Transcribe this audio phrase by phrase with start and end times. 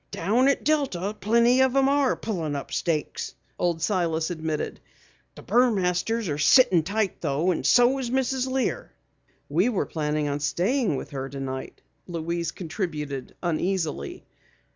[0.09, 4.79] "Down at Delta plenty of 'em are pullin' up stakes," Old Silas admitted.
[5.35, 8.49] "The Burmasters are sittin' tight though and so is Mrs.
[8.49, 8.91] Lear."
[9.47, 14.25] "We were planning on staying with her tonight," Louise contributed uneasily.